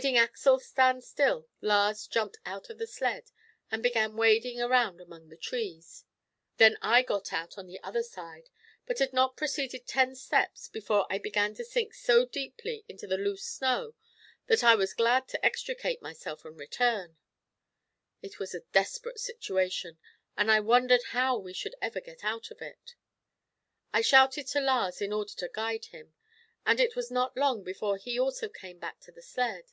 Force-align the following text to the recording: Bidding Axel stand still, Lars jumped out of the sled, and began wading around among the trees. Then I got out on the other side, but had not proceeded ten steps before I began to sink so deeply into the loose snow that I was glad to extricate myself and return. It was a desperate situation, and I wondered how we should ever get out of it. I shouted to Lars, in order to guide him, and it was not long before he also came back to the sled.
Bidding 0.00 0.16
Axel 0.16 0.58
stand 0.58 1.04
still, 1.04 1.48
Lars 1.60 2.06
jumped 2.06 2.38
out 2.46 2.70
of 2.70 2.78
the 2.78 2.86
sled, 2.86 3.30
and 3.70 3.82
began 3.82 4.16
wading 4.16 4.58
around 4.58 5.02
among 5.02 5.28
the 5.28 5.36
trees. 5.36 6.06
Then 6.56 6.78
I 6.80 7.02
got 7.02 7.30
out 7.30 7.58
on 7.58 7.66
the 7.66 7.78
other 7.82 8.02
side, 8.02 8.48
but 8.86 9.00
had 9.00 9.12
not 9.12 9.36
proceeded 9.36 9.86
ten 9.86 10.16
steps 10.16 10.68
before 10.68 11.06
I 11.10 11.18
began 11.18 11.52
to 11.56 11.62
sink 11.66 11.92
so 11.92 12.24
deeply 12.24 12.86
into 12.88 13.06
the 13.06 13.18
loose 13.18 13.44
snow 13.44 13.94
that 14.46 14.64
I 14.64 14.74
was 14.74 14.94
glad 14.94 15.28
to 15.28 15.44
extricate 15.44 16.00
myself 16.00 16.42
and 16.46 16.58
return. 16.58 17.18
It 18.22 18.38
was 18.38 18.54
a 18.54 18.60
desperate 18.72 19.20
situation, 19.20 19.98
and 20.38 20.50
I 20.50 20.60
wondered 20.60 21.02
how 21.10 21.36
we 21.36 21.52
should 21.52 21.74
ever 21.82 22.00
get 22.00 22.24
out 22.24 22.50
of 22.50 22.62
it. 22.62 22.94
I 23.92 24.00
shouted 24.00 24.46
to 24.46 24.60
Lars, 24.62 25.02
in 25.02 25.12
order 25.12 25.34
to 25.34 25.50
guide 25.52 25.84
him, 25.84 26.14
and 26.64 26.80
it 26.80 26.96
was 26.96 27.10
not 27.10 27.36
long 27.36 27.62
before 27.62 27.98
he 27.98 28.18
also 28.18 28.48
came 28.48 28.78
back 28.78 28.98
to 29.00 29.12
the 29.12 29.20
sled. 29.20 29.70